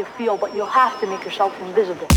[0.00, 2.08] You feel, but you'll have to make yourself invisible.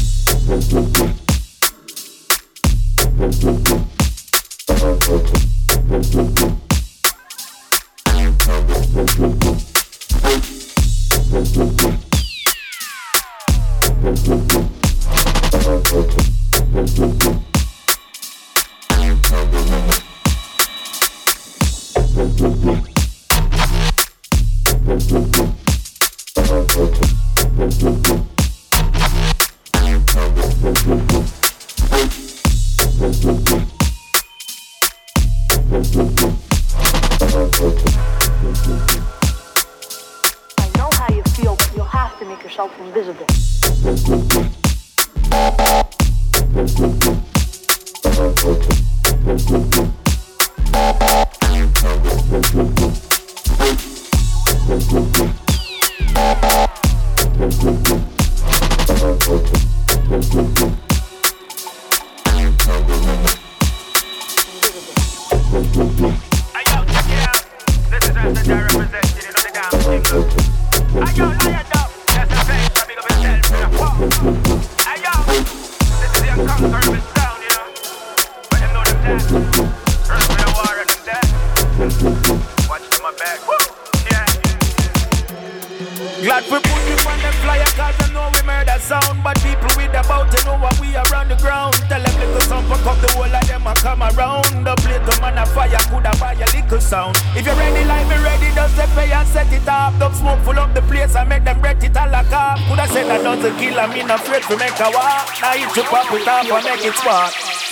[89.93, 91.73] mad about, you know what we around the ground.
[91.89, 94.65] Tell them little son, fuck up the whole of them and come around.
[94.65, 97.17] The plate of man a fire, could have buy a little sound.
[97.35, 99.97] If you're ready, like me ready, just step pay and set it up.
[99.99, 102.57] Dub smoke full up the place and make them breath it all a up.
[102.67, 105.29] Could have said I don't kill, I mean afraid to make a walk.
[105.41, 107.62] Now you to pop it up and make it spark.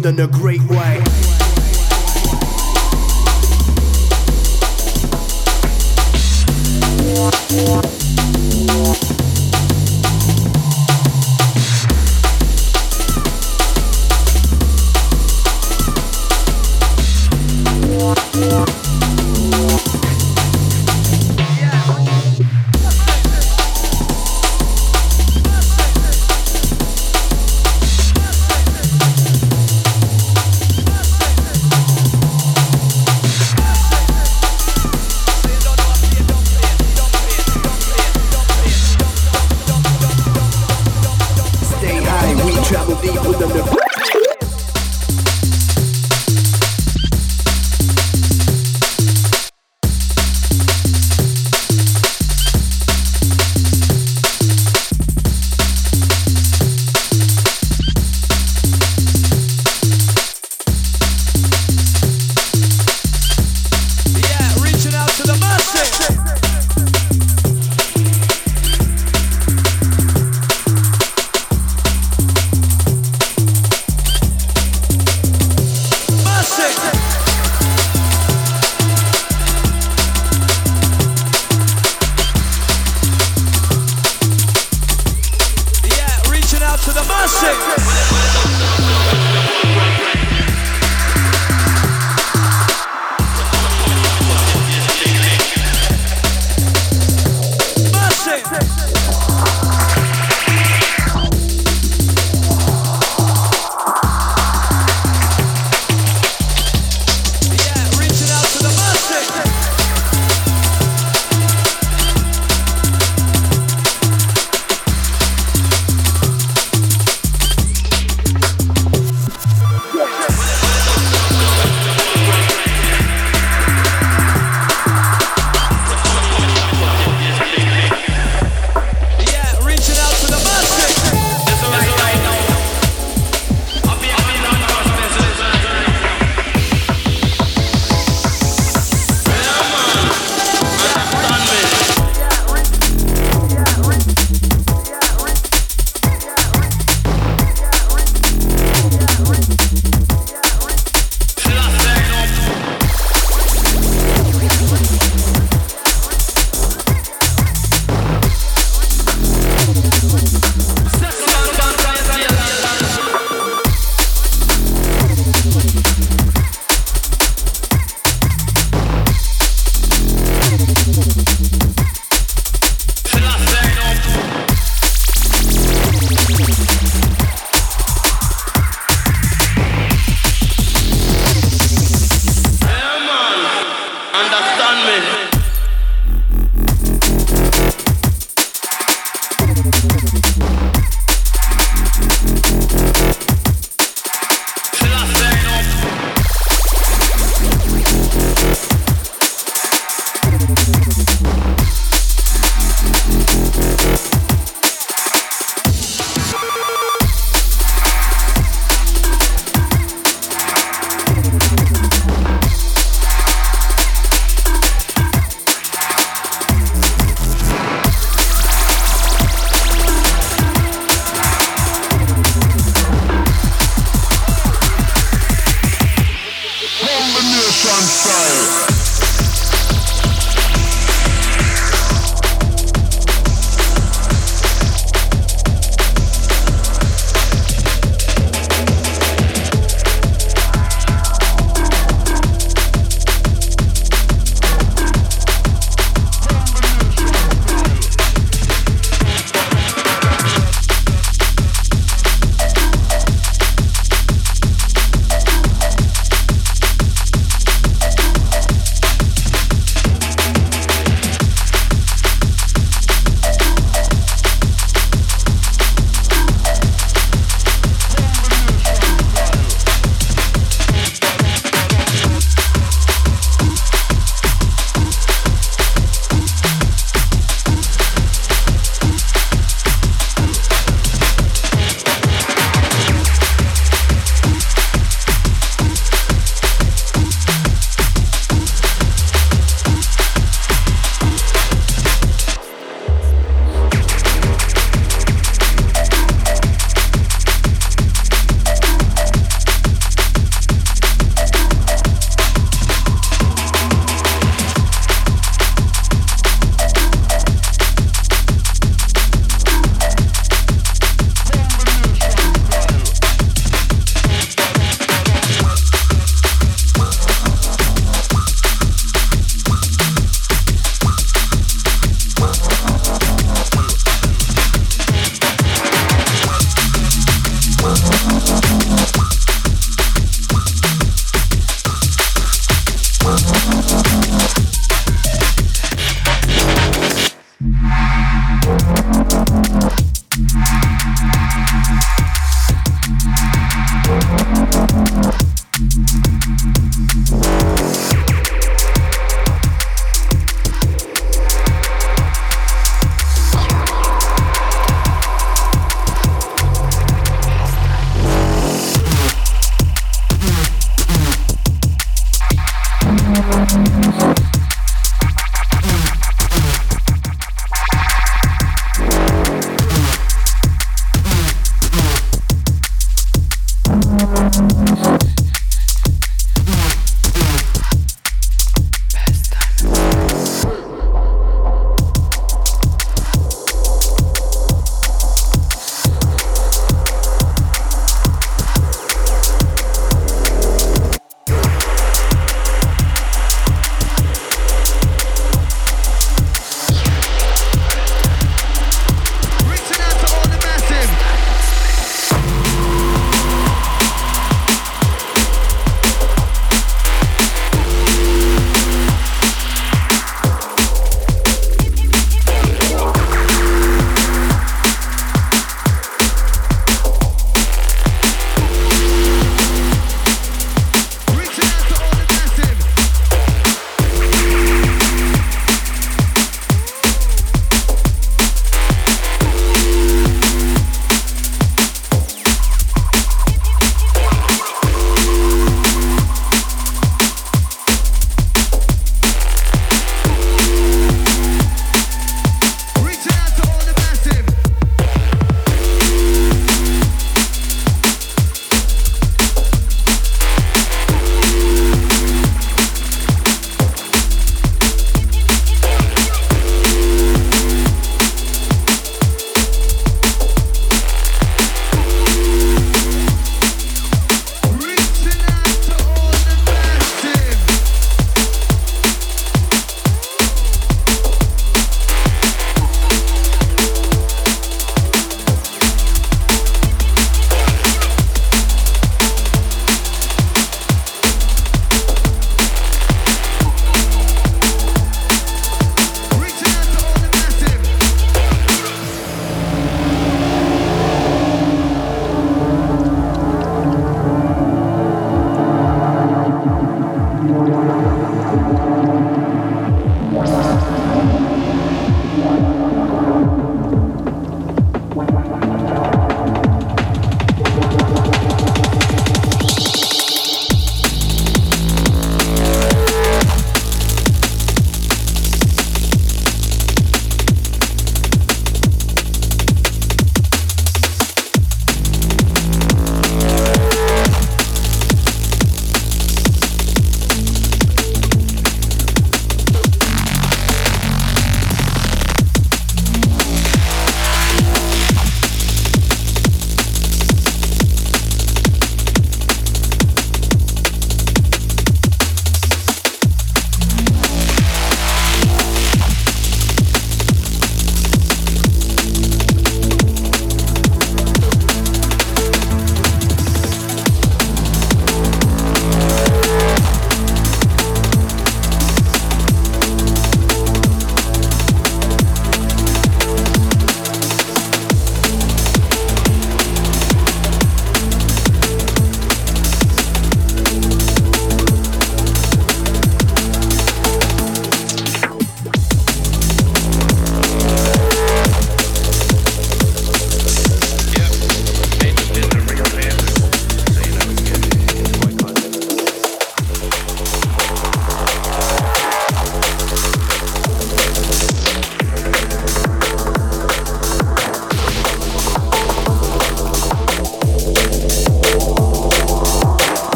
[0.00, 0.26] than a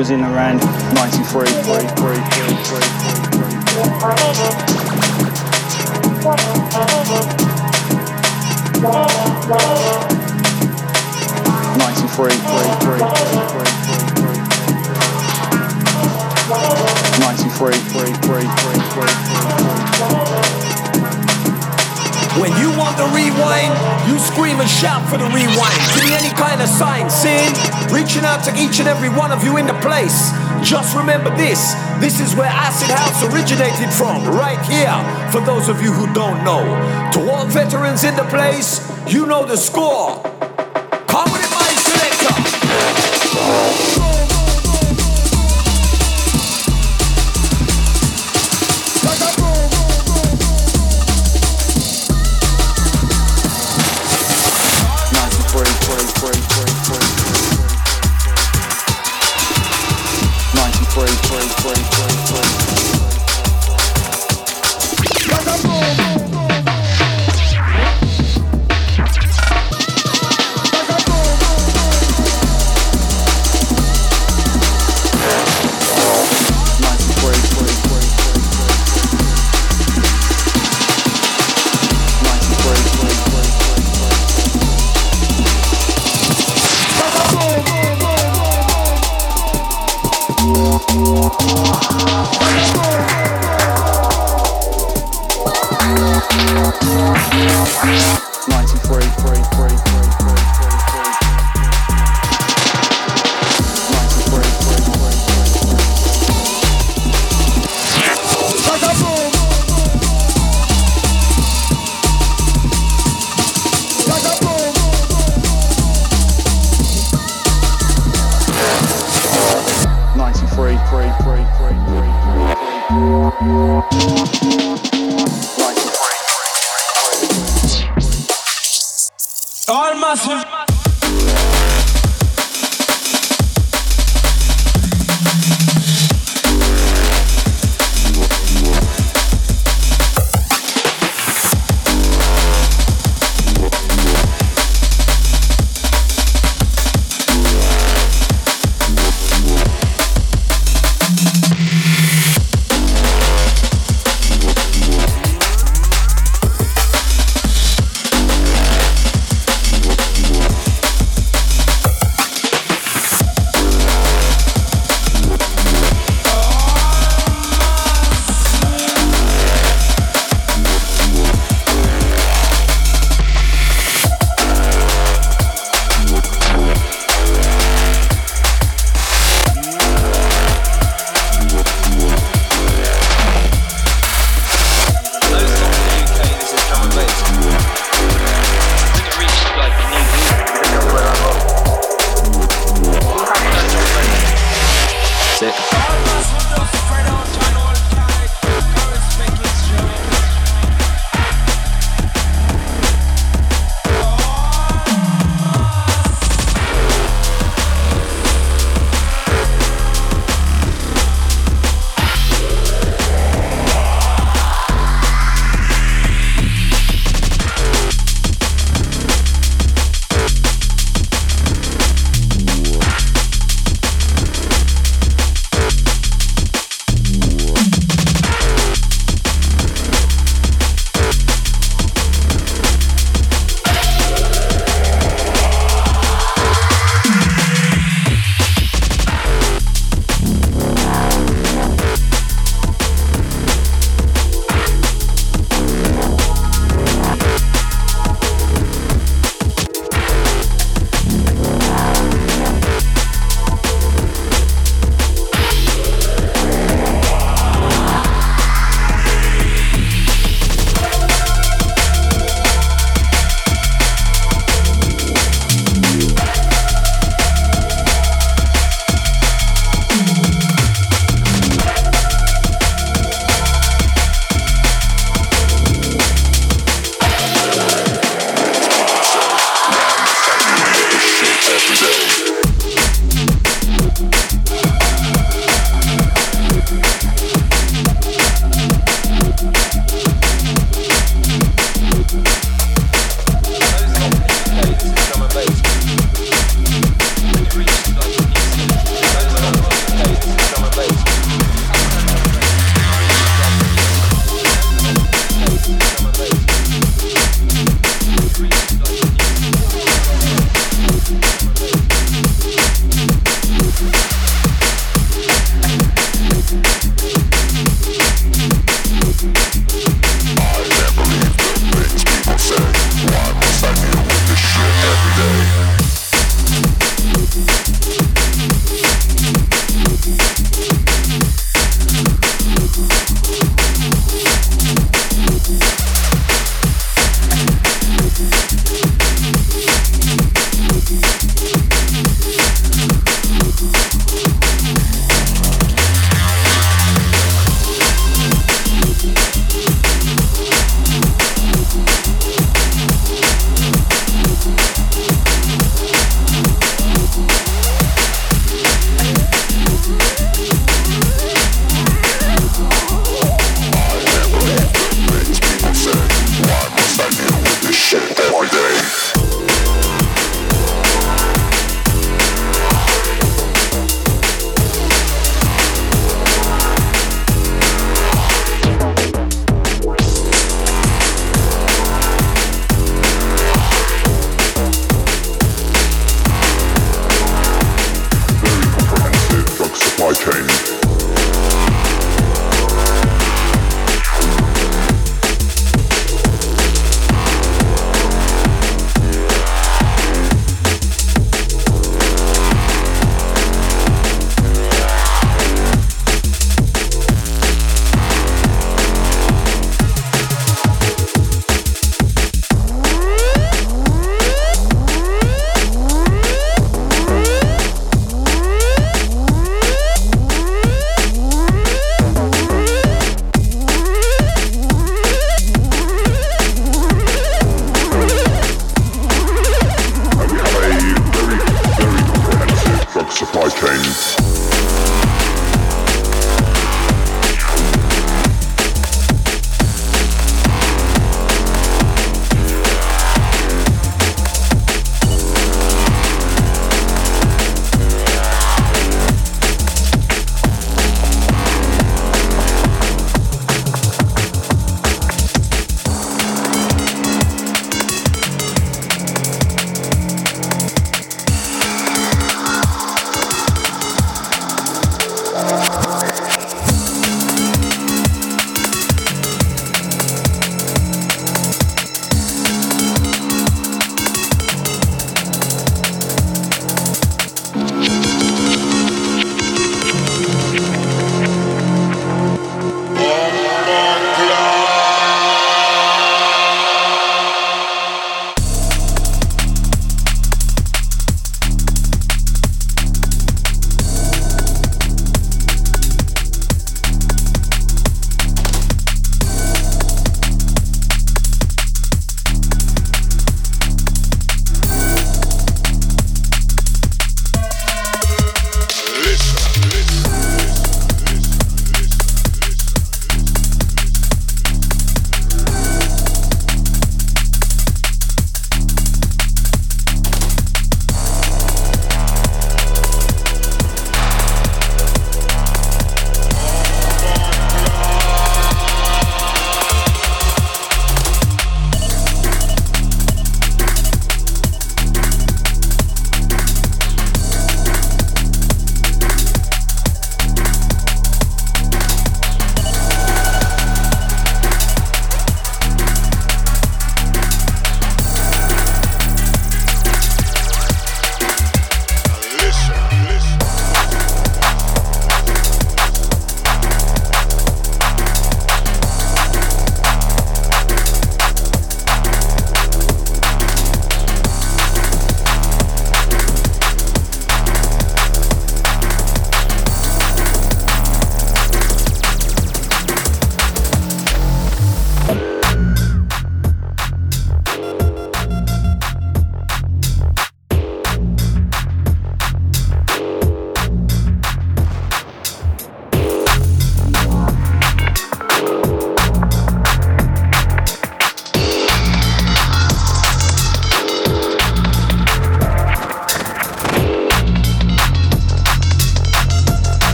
[0.00, 0.60] was in around
[0.94, 1.44] 93.
[1.44, 1.79] 93.
[24.40, 25.80] Scream and shout for the rewind.
[25.92, 27.52] Give me any kind of sign, sin.
[27.92, 30.32] Reaching out to each and every one of you in the place.
[30.64, 34.96] Just remember this this is where Acid House originated from, right here.
[35.30, 36.64] For those of you who don't know,
[37.12, 38.80] to all veterans in the place,
[39.12, 40.29] you know the score.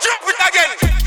[0.00, 0.97] Jump it again.